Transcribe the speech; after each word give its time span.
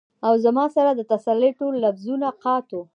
او 0.27 0.33
زما 0.45 0.65
سره 0.75 0.91
د 0.95 1.01
تسلۍ 1.11 1.51
ټول 1.59 1.73
لفظونه 1.85 2.27
قات 2.43 2.67
وو 2.71 2.81
ـ 2.83 2.87